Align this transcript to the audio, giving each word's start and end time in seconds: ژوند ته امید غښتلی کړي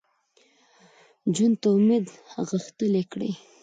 ژوند 1.35 1.55
ته 1.61 1.67
امید 1.75 2.05
غښتلی 2.49 3.03
کړي 3.11 3.31